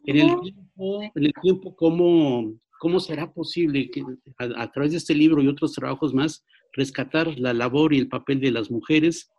En, 0.07 0.17
el 0.17 0.41
tiempo, 0.41 1.03
en 1.03 1.25
el 1.25 1.33
tiempo, 1.43 1.75
¿cómo, 1.75 2.55
cómo 2.79 3.01
será 3.01 3.33
posible 3.33 3.91
que 3.91 4.05
a, 4.39 4.71
través 4.71 4.93
de 4.93 4.99
este 4.99 5.17
libro 5.17 5.43
y 5.43 5.49
otros 5.49 5.73
trabajos 5.73 6.15
más 6.15 6.45
rescatar 6.75 7.37
la 7.41 7.53
labor 7.53 7.93
y 7.93 7.99
el 7.99 8.09
papel 8.09 8.39
de 8.39 8.53
las 8.53 8.71
mujeres 8.71 9.33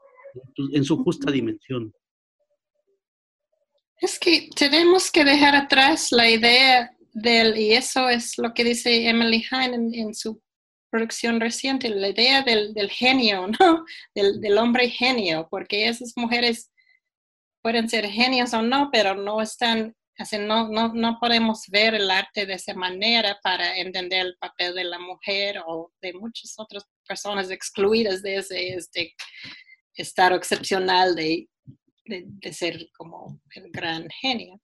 en 0.73 0.83
su 0.83 1.03
justa 1.03 1.31
dimensión? 1.31 1.93
Es 3.97 4.19
que 4.19 4.49
tenemos 4.55 5.09
que 5.09 5.23
dejar 5.23 5.55
atrás 5.55 6.11
la 6.11 6.29
idea 6.29 6.91
del, 7.13 7.57
y 7.57 7.71
eso 7.73 8.09
es 8.09 8.37
lo 8.37 8.53
que 8.53 8.63
dice 8.63 9.07
Emily 9.07 9.43
Hine 9.49 9.99
en, 9.99 10.13
su 10.13 10.41
producción 10.91 11.39
reciente, 11.39 11.89
la 11.89 12.09
idea 12.09 12.41
del, 12.41 12.73
del 12.73 12.89
genio, 12.89 13.47
¿no? 13.59 13.85
Del, 14.13 14.41
del, 14.41 14.57
hombre 14.57 14.89
genio, 14.89 15.47
porque 15.49 15.87
esas 15.87 16.13
mujeres 16.17 16.71
pueden 17.61 17.89
ser 17.89 18.07
genios 18.07 18.53
o 18.53 18.61
no, 18.61 18.89
pero 18.91 19.15
no 19.15 19.41
están, 19.41 19.95
así, 20.17 20.37
no, 20.37 20.67
no, 20.69 20.93
no 20.93 21.17
podemos 21.19 21.63
ver 21.69 21.95
el 21.95 22.11
arte 22.11 22.45
de 22.45 22.55
esa 22.55 22.73
manera 22.73 23.39
para 23.41 23.77
entender 23.77 24.25
el 24.25 24.37
papel 24.37 24.75
de 24.75 24.83
la 24.83 24.99
mujer 24.99 25.63
o 25.65 25.91
de 26.01 26.13
muchas 26.13 26.53
otras 26.57 26.85
personas 27.07 27.49
excluidas 27.49 28.21
de 28.21 28.35
ese 28.35 28.73
este, 28.73 29.15
estado 29.95 30.35
excepcional 30.35 31.15
de, 31.15 31.47
de, 32.05 32.23
de, 32.25 32.53
ser 32.53 32.89
como 32.97 33.41
el 33.55 33.71
gran 33.71 34.07
genio. 34.21 34.61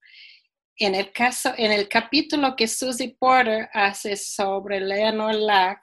En 0.77 0.95
el 0.95 1.11
caso, 1.11 1.53
en 1.57 1.71
el 1.71 1.88
capítulo 1.88 2.55
que 2.55 2.67
Susie 2.67 3.15
Porter 3.19 3.69
hace 3.73 4.15
sobre 4.15 4.79
Leonor 4.79 5.35
Lack, 5.35 5.81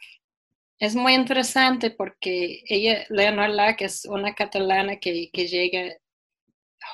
es 0.80 0.94
muy 0.94 1.14
interesante 1.14 1.90
porque 1.90 2.62
ella, 2.66 3.04
Leonor 3.08 3.50
Lack, 3.50 3.82
es 3.82 4.04
una 4.04 4.34
catalana 4.34 4.96
que, 4.96 5.30
que 5.32 5.46
llega 5.46 5.96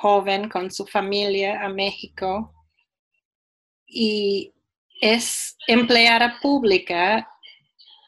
joven 0.00 0.49
con 0.49 0.70
su 0.70 0.87
familia 0.87 1.62
a 1.62 1.68
México 1.68 2.52
y 3.87 4.54
es 5.00 5.56
empleada 5.66 6.38
pública. 6.40 7.28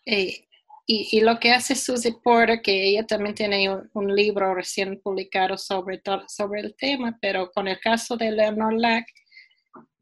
Eh, 0.07 0.46
y, 0.89 1.21
lo 1.21 1.41
que 1.41 1.53
hace 1.53 1.75
Susie 1.75 2.15
Porter, 2.23 2.63
que 2.63 2.89
ella 2.89 3.05
también 3.05 3.35
tiene 3.35 3.69
un, 3.93 4.15
libro 4.15 4.55
recién 4.55 5.01
publicado 5.03 5.59
sobre, 5.59 6.01
sobre 6.29 6.61
el 6.61 6.77
tema, 6.77 7.19
pero 7.21 7.51
con 7.51 7.67
el 7.67 7.81
caso 7.81 8.17
de 8.17 8.31
Leonor 8.31 8.73
Lack, 8.75 9.07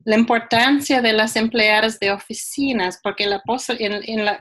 la 0.04 0.16
importancia 0.16 1.00
de 1.00 1.14
las 1.14 1.36
empleadas 1.36 1.98
de 1.98 2.12
oficinas, 2.12 3.00
porque 3.02 3.26
la, 3.26 3.40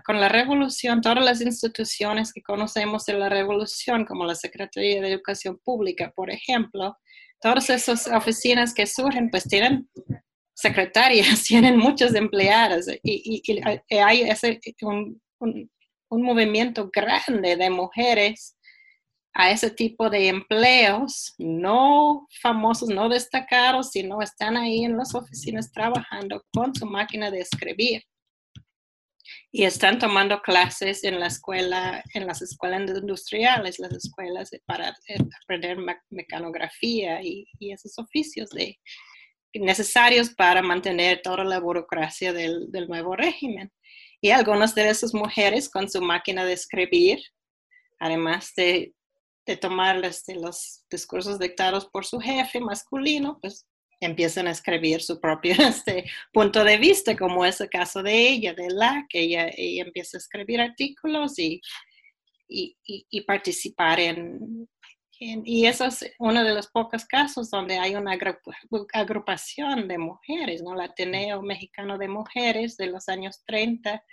con 0.05 0.19
la 0.19 0.29
revolución, 0.29 0.99
todas 0.99 1.23
las 1.23 1.39
instituciones 1.39 2.33
que 2.33 2.41
conocemos 2.41 3.05
de 3.05 3.13
la 3.13 3.29
revolución, 3.29 4.03
como 4.03 4.25
la 4.25 4.35
Secretaría 4.35 5.01
de 5.01 5.13
Educación 5.13 5.57
Pública, 5.63 6.11
por 6.13 6.29
ejemplo, 6.29 6.97
todas 7.39 7.69
esas 7.69 8.07
oficinas 8.07 8.73
que 8.73 8.85
surgen, 8.85 9.29
pues 9.29 9.45
tienen 9.45 9.87
secretarias, 10.53 11.43
tienen 11.47 11.77
muchos 11.77 12.13
empleados 12.13 12.85
y, 13.01 13.41
hay 14.01 14.21
ese, 14.23 14.59
un, 14.81 15.21
movimiento 16.21 16.89
grande 16.93 17.55
de 17.55 17.69
mujeres 17.69 18.57
a 19.33 19.49
ese 19.49 19.71
tipo 19.71 20.11
de 20.11 20.27
empleos, 20.27 21.33
no 21.39 22.27
famosos, 22.41 22.89
no 22.89 23.09
destacados, 23.09 23.89
sino 23.89 24.21
están 24.21 24.57
ahí 24.57 24.83
en 24.83 24.95
las 24.95 25.15
oficinas 25.15 25.71
trabajando 25.71 26.43
con 26.53 26.75
su 26.75 26.85
máquina 26.85 27.31
de 27.31 27.39
escribir 27.39 28.03
y 29.51 29.63
están 29.63 29.99
tomando 29.99 30.41
clases 30.41 31.03
en 31.03 31.19
la 31.19 31.27
escuela, 31.27 32.03
en 32.13 32.25
las 32.25 32.41
escuelas 32.41 32.89
industriales, 32.89 33.79
las 33.79 33.93
escuelas 33.93 34.51
para 34.65 34.95
aprender 35.43 35.77
mecanografía 36.09 37.21
y, 37.21 37.47
esos 37.59 37.97
oficios 37.99 38.49
de, 38.49 38.77
necesarios 39.53 40.31
para 40.31 40.63
mantener 40.63 41.21
toda 41.21 41.43
la 41.43 41.59
burocracia 41.59 42.33
del, 42.33 42.67
nuevo 42.87 43.15
régimen. 43.15 43.71
Y 44.23 44.31
algunas 44.31 44.73
de 44.73 44.87
esas 44.87 45.13
mujeres 45.13 45.69
con 45.69 45.89
su 45.89 46.01
máquina 46.01 46.45
de 46.45 46.53
escribir, 46.53 47.19
además 47.99 48.53
de, 48.55 48.93
de 49.45 49.57
tomar 49.57 50.03
este, 50.05 50.35
los 50.35 50.85
discursos 50.89 51.37
dictados 51.37 51.87
por 51.87 52.05
su 52.05 52.21
jefe 52.21 52.61
masculino, 52.61 53.37
pues 53.41 53.67
empiezan 53.99 54.47
a 54.47 54.51
escribir 54.51 55.01
su 55.01 55.19
propio 55.19 55.55
este, 55.59 56.05
punto 56.31 56.63
de 56.63 56.77
vista, 56.77 57.17
como 57.17 57.43
es 57.43 57.59
el 57.59 57.69
caso 57.69 58.01
de 58.01 58.29
ella, 58.29 58.53
de 58.53 58.69
la, 58.69 59.05
que 59.09 59.23
ella, 59.23 59.49
empieza 59.57 60.15
a 60.15 60.19
escribir 60.19 60.61
artículos 60.61 61.37
y, 61.37 61.59
y, 62.47 62.77
y, 62.85 63.21
participar 63.25 63.99
en, 63.99 64.69
Y 65.19 65.65
eso 65.65 65.85
es 65.85 66.11
uno 66.19 66.43
de 66.43 66.53
los 66.53 66.67
pocos 66.67 67.05
casos 67.05 67.49
donde 67.49 67.77
hay 67.77 67.95
una 67.95 68.17
agrupación 68.93 69.87
de 69.87 69.97
mujeres, 69.97 70.61
¿no? 70.61 70.73
El 70.73 70.81
Ateneo 70.81 71.41
Mexicano 71.41 71.97
de 71.97 72.07
Mujeres 72.07 72.75
de 72.77 72.87
los 72.87 73.07
años 73.07 73.43
30 73.45 74.03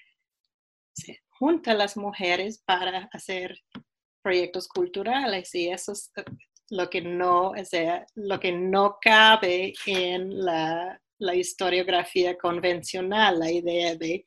se 0.92 1.20
junta 1.30 1.72
a 1.72 1.74
las 1.74 1.96
mujeres 1.96 2.62
para 2.64 3.08
hacer 3.12 3.58
proyectos 4.22 4.68
culturales 4.68 5.54
y 5.54 5.68
eso 5.68 5.92
es 5.92 6.12
lo 6.68 6.88
que 6.90 7.00
no, 7.00 7.50
o 7.50 7.54
lo 8.14 8.38
que 8.38 8.52
no 8.52 8.98
cabe 9.00 9.72
en 9.86 10.44
la 10.44 11.34
historiografía 11.34 12.36
convencional, 12.38 13.38
la 13.38 13.50
idea 13.50 13.96
de 13.96 14.24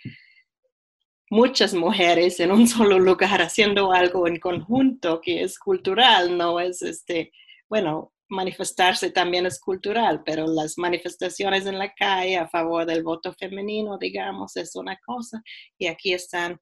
muchas 1.33 1.73
mujeres 1.73 2.39
en 2.39 2.51
un 2.51 2.67
solo 2.67 2.99
lugar 2.99 3.41
haciendo 3.41 3.91
algo 3.91 4.27
en 4.27 4.39
conjunto 4.39 5.19
que 5.19 5.41
es 5.41 5.57
cultural, 5.57 6.37
no 6.37 6.59
es 6.59 6.83
este, 6.83 7.31
bueno, 7.67 8.13
manifestarse 8.29 9.09
también 9.09 9.47
es 9.47 9.59
cultural, 9.59 10.21
pero 10.23 10.45
las 10.45 10.77
manifestaciones 10.77 11.65
en 11.65 11.79
la 11.79 11.91
calle 11.95 12.37
a 12.37 12.47
favor 12.47 12.85
del 12.85 13.01
voto 13.01 13.33
femenino, 13.33 13.97
digamos, 13.97 14.55
es 14.57 14.75
una 14.75 14.95
cosa, 15.03 15.41
y 15.79 15.87
aquí 15.87 16.13
están 16.13 16.59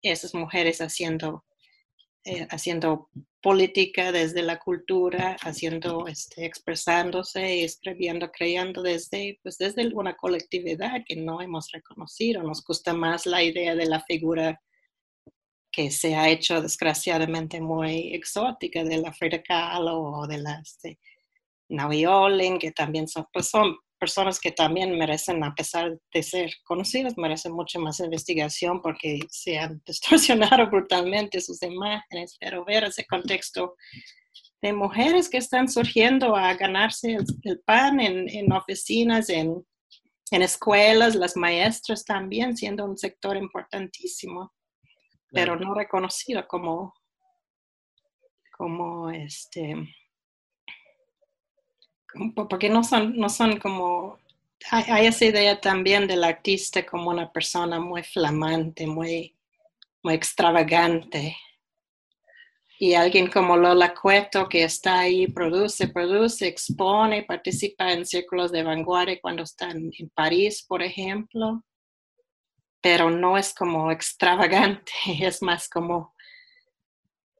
esas 0.00 0.34
mujeres 0.34 0.80
haciendo 0.80 1.44
eh, 2.24 2.46
haciendo 2.50 3.10
política 3.42 4.10
desde 4.10 4.42
la 4.42 4.58
cultura, 4.58 5.36
haciendo, 5.42 6.06
este, 6.06 6.46
expresándose 6.46 7.64
escribiendo, 7.64 8.32
creyendo 8.32 8.82
desde, 8.82 9.38
pues 9.42 9.58
desde 9.58 9.86
una 9.94 10.16
colectividad 10.16 11.02
que 11.06 11.16
no 11.16 11.42
hemos 11.42 11.70
reconocido. 11.70 12.42
Nos 12.42 12.64
gusta 12.64 12.94
más 12.94 13.26
la 13.26 13.42
idea 13.42 13.74
de 13.74 13.86
la 13.86 14.00
figura 14.00 14.58
que 15.70 15.90
se 15.90 16.14
ha 16.14 16.30
hecho 16.30 16.62
desgraciadamente 16.62 17.60
muy 17.60 18.14
exótica 18.14 18.84
de 18.84 18.96
la 18.98 19.12
Frida 19.12 19.42
Kahlo 19.42 20.00
o 20.00 20.26
de 20.26 20.38
la 20.38 20.60
este, 20.62 20.98
Naui 21.68 22.06
que 22.58 22.72
también 22.72 23.08
son, 23.08 23.26
pues 23.32 23.50
son 23.50 23.76
personas 24.04 24.38
que 24.38 24.52
también 24.52 24.98
merecen, 24.98 25.42
a 25.42 25.54
pesar 25.54 25.98
de 26.12 26.22
ser 26.22 26.50
conocidas, 26.64 27.16
merecen 27.16 27.52
mucho 27.52 27.80
más 27.80 28.00
investigación 28.00 28.82
porque 28.82 29.20
se 29.30 29.58
han 29.58 29.80
distorsionado 29.86 30.68
brutalmente 30.68 31.40
sus 31.40 31.62
imágenes, 31.62 32.36
pero 32.38 32.66
ver 32.66 32.84
ese 32.84 33.06
contexto 33.06 33.76
de 34.60 34.74
mujeres 34.74 35.30
que 35.30 35.38
están 35.38 35.68
surgiendo 35.70 36.36
a 36.36 36.52
ganarse 36.52 37.16
el, 37.44 37.60
pan 37.60 37.98
en, 37.98 38.28
en 38.28 38.52
oficinas, 38.52 39.30
en, 39.30 39.66
en, 40.30 40.42
escuelas, 40.42 41.14
las 41.14 41.34
maestras 41.34 42.04
también 42.04 42.58
siendo 42.58 42.84
un 42.84 42.98
sector 42.98 43.38
importantísimo, 43.38 44.52
pero 45.30 45.56
no 45.56 45.72
reconocido 45.72 46.46
como, 46.46 46.92
como 48.58 49.08
este, 49.08 49.76
porque 52.34 52.68
no 52.68 52.84
son, 52.84 53.16
no 53.16 53.28
son 53.28 53.58
como 53.58 54.18
hay, 54.70 55.06
esa 55.06 55.26
idea 55.26 55.60
también 55.60 56.06
del 56.06 56.24
artista 56.24 56.84
como 56.86 57.10
una 57.10 57.30
persona 57.30 57.78
muy 57.80 58.02
flamante, 58.02 58.86
muy, 58.86 59.36
muy 60.02 60.14
extravagante. 60.14 61.36
Y 62.78 62.94
alguien 62.94 63.28
como 63.28 63.56
Lola 63.56 63.94
Cueto, 63.94 64.48
que 64.48 64.64
está 64.64 65.00
ahí, 65.00 65.26
produce, 65.28 65.88
produce, 65.88 66.46
expone, 66.48 67.22
participa 67.22 67.92
en 67.92 68.04
círculos 68.04 68.50
de 68.52 68.62
vanguardia 68.62 69.20
cuando 69.20 69.42
está 69.42 69.70
en 69.70 69.90
París, 70.14 70.64
por 70.66 70.82
ejemplo, 70.82 71.62
pero 72.80 73.10
no 73.10 73.38
es 73.38 73.54
como 73.54 73.90
extravagante, 73.90 74.92
es 75.20 75.42
más 75.42 75.68
como 75.68 76.13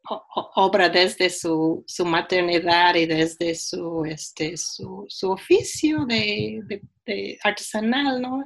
obra 0.07 0.89
desde 0.89 1.31
su, 1.31 1.85
su, 1.87 2.05
maternidad 2.05 2.95
y 2.95 3.07
desde 3.07 3.55
su, 3.55 4.05
este, 4.05 4.57
su, 4.57 5.05
su 5.09 5.31
oficio 5.31 6.05
de, 6.07 6.61
de, 7.07 7.39
artesanal, 7.43 8.21
¿no? 8.21 8.45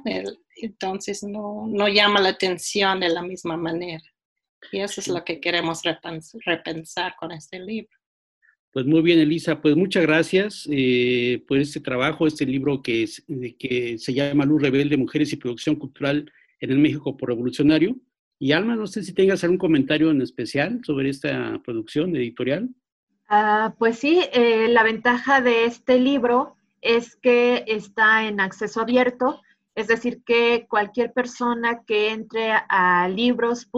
entonces 0.55 1.23
no, 1.23 1.67
no, 1.67 1.87
llama 1.87 2.21
la 2.21 2.29
atención 2.29 2.99
de 2.99 3.09
la 3.09 3.21
misma 3.21 3.57
manera. 3.57 4.03
Y 4.71 4.79
eso 4.79 5.01
es 5.01 5.07
lo 5.07 5.23
que 5.23 5.39
queremos 5.39 5.81
repensar 6.45 7.15
con 7.17 7.31
este 7.31 7.59
libro. 7.59 7.89
Pues 8.71 8.85
muy 8.85 9.01
bien, 9.01 9.19
Elisa, 9.19 9.61
pues 9.61 9.75
muchas 9.75 10.03
gracias 10.03 10.67
eh, 10.71 11.43
por 11.47 11.57
este 11.57 11.79
trabajo, 11.79 12.27
este 12.27 12.45
libro 12.45 12.83
que, 12.83 13.03
es, 13.03 13.25
que 13.57 13.97
se 13.97 14.13
llama 14.13 14.45
Luz 14.45 14.61
Rebelde, 14.61 14.95
Mujeres 14.95 15.33
y 15.33 15.37
Producción 15.37 15.75
Cultural 15.75 16.31
en 16.59 16.71
el 16.71 16.77
México 16.77 17.17
por 17.17 17.29
Revolucionario. 17.29 17.95
Y 18.41 18.53
Alma, 18.53 18.77
no 18.77 18.87
sé 18.87 19.03
si 19.03 19.13
tengas 19.13 19.43
algún 19.43 19.57
comentario 19.57 20.09
en 20.11 20.21
especial 20.21 20.79
sobre 20.85 21.09
esta 21.09 21.61
producción 21.63 22.15
editorial. 22.15 22.69
Ah, 23.27 23.75
pues 23.77 23.99
sí, 23.99 24.25
eh, 24.31 24.69
la 24.69 24.81
ventaja 24.83 25.41
de 25.41 25.65
este 25.65 25.99
libro 25.99 26.55
es 26.81 27.17
que 27.17 27.65
está 27.67 28.25
en 28.25 28.39
acceso 28.39 28.79
abierto, 28.79 29.41
es 29.75 29.87
decir, 29.87 30.23
que 30.23 30.67
cualquier 30.69 31.11
persona 31.11 31.83
que 31.85 32.11
entre 32.11 32.53
a 32.69 33.09
libros.v.mx 33.09 33.69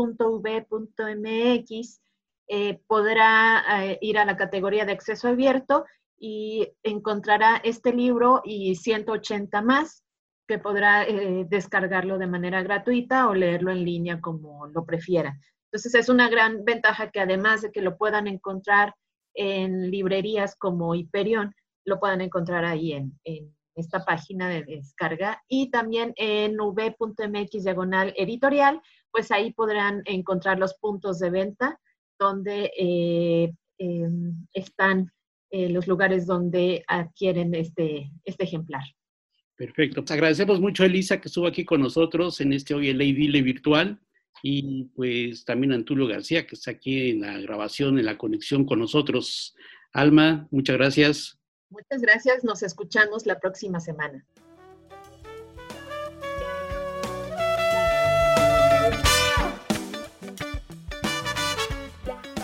eh, 2.48 2.80
podrá 2.86 3.64
eh, 3.84 3.98
ir 4.02 4.20
a 4.20 4.26
la 4.26 4.38
categoría 4.38 4.86
de 4.86 4.92
acceso 4.92 5.28
abierto 5.28 5.86
y 6.20 6.68
encontrará 6.84 7.58
este 7.64 7.94
libro 7.94 8.42
y 8.46 8.76
180 8.76 9.62
más 9.64 10.04
que 10.52 10.60
podrá 10.60 11.06
eh, 11.06 11.46
descargarlo 11.48 12.18
de 12.18 12.28
manera 12.28 12.62
gratuita 12.62 13.30
o 13.30 13.34
leerlo 13.34 13.72
en 13.72 13.86
línea 13.86 14.20
como 14.20 14.68
lo 14.68 14.86
prefiera. 14.86 15.40
Entonces 15.68 15.96
es 15.96 16.10
una 16.10 16.28
gran 16.28 16.66
ventaja 16.66 17.10
que 17.10 17.22
además 17.22 17.62
de 17.62 17.72
que 17.72 17.82
lo 17.82 17.98
puedan 17.98 18.28
encontrar 18.28 18.94
en 19.34 19.90
librerías 19.90 20.58
como 20.58 20.94
Hyperion, 20.94 21.56
lo 21.86 22.02
puedan 22.02 22.20
encontrar 22.20 22.66
ahí 22.66 22.92
en, 22.92 23.18
esta 23.76 24.04
página 24.04 24.50
de 24.50 24.64
descarga 24.66 25.42
y 25.48 25.72
también 25.72 26.12
en 26.18 26.60
v.mx 26.60 27.64
diagonal 27.64 28.14
editorial, 28.18 28.82
pues 29.10 29.32
ahí 29.32 29.54
podrán 29.54 30.02
encontrar 30.04 30.60
los 30.60 30.74
puntos 30.74 31.20
de 31.20 31.30
venta 31.30 31.80
donde 32.20 32.74
eh, 32.78 33.54
em, 33.78 34.46
están 34.52 35.14
eh, 35.50 35.70
los 35.70 35.88
lugares 35.88 36.28
donde 36.28 36.84
adquieren 36.90 37.56
este, 37.56 38.12
este 38.26 38.44
ejemplar. 38.44 38.84
Perfecto. 39.62 40.02
Pues 40.02 40.10
agradecemos 40.10 40.60
mucho 40.60 40.82
a 40.82 40.88
Elisa 40.88 41.22
que 41.22 41.28
estuvo 41.28 41.46
aquí 41.46 41.64
con 41.64 41.82
nosotros 41.82 42.42
en 42.42 42.52
este 42.52 42.74
Hoy 42.74 42.90
el 42.90 42.98
Lady 42.98 43.44
virtual 43.44 44.02
y 44.42 44.86
pues 44.96 45.46
también 45.46 45.72
a 45.72 45.76
Antulio 45.76 46.08
García 46.08 46.48
que 46.48 46.56
está 46.56 46.72
aquí 46.72 47.12
en 47.12 47.22
la 47.22 47.38
grabación, 47.38 48.00
en 48.00 48.06
la 48.06 48.18
conexión 48.18 48.66
con 48.66 48.80
nosotros. 48.80 49.56
Alma, 49.94 50.48
muchas 50.50 50.78
gracias. 50.78 51.38
Muchas 51.70 52.02
gracias. 52.02 52.44
Nos 52.44 52.64
escuchamos 52.64 53.28
la 53.28 53.40
próxima 53.40 53.80
semana. 53.80 54.26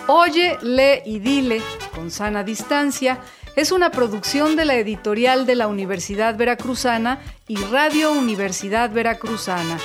Oye, 0.07 0.55
lee 0.61 1.01
y 1.03 1.17
dile 1.17 1.61
con 1.95 2.11
sana 2.11 2.43
distancia 2.43 3.19
es 3.57 3.71
una 3.71 3.89
producción 3.89 4.55
de 4.55 4.65
la 4.65 4.75
editorial 4.75 5.47
de 5.47 5.55
la 5.55 5.67
Universidad 5.67 6.37
Veracruzana 6.37 7.19
y 7.47 7.55
Radio 7.55 8.11
Universidad 8.11 8.91
Veracruzana. 8.91 9.79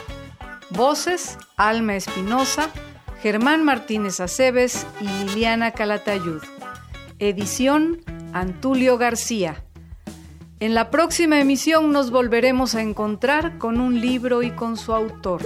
Voces, 0.68 1.38
Alma 1.56 1.96
Espinosa, 1.96 2.68
Germán 3.22 3.64
Martínez 3.64 4.20
Aceves 4.20 4.86
y 5.00 5.06
Liliana 5.06 5.70
Calatayud. 5.70 6.42
Edición, 7.18 8.02
Antulio 8.34 8.98
García. 8.98 9.64
En 10.60 10.74
la 10.74 10.90
próxima 10.90 11.40
emisión 11.40 11.92
nos 11.92 12.10
volveremos 12.10 12.74
a 12.74 12.82
encontrar 12.82 13.56
con 13.56 13.80
un 13.80 14.02
libro 14.02 14.42
y 14.42 14.50
con 14.50 14.76
su 14.76 14.92
autor. 14.92 15.40